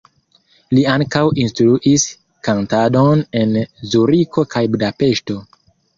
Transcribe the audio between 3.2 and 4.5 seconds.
en Zuriko